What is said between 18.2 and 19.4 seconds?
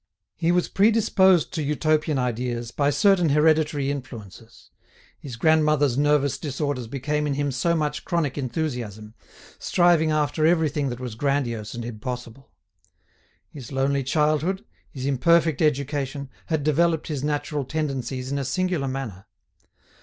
in a singular manner.